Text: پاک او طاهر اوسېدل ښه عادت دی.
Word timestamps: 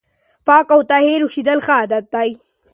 پاک 0.47 0.67
او 0.75 0.81
طاهر 0.89 1.21
اوسېدل 1.23 1.59
ښه 1.65 1.73
عادت 1.79 2.05
دی. 2.13 2.29